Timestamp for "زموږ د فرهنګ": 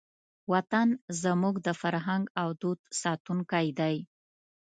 1.21-2.23